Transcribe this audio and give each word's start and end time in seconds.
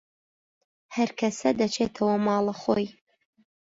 هەرکەسە 0.95 1.49
دەچێتەوە 1.59 2.15
ماڵەخۆی 2.25 2.87